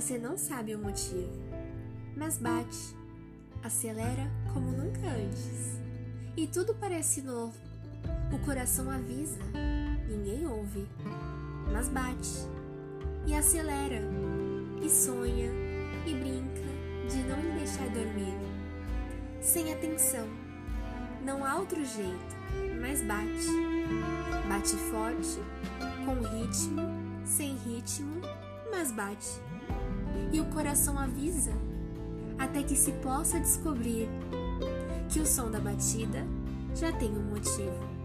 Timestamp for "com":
26.04-26.14